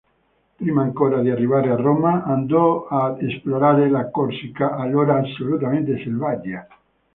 Prima 0.57 0.81
ancora 0.81 1.21
di 1.21 1.29
arrivare 1.29 1.69
a 1.69 1.75
Roma 1.75 2.23
andò 2.23 2.87
ad 2.87 3.21
esplorare 3.21 3.87
la 3.87 4.09
Corsica, 4.09 4.71
allora 4.71 5.17
assolutamente 5.19 5.97
selvaggia. 5.99 6.67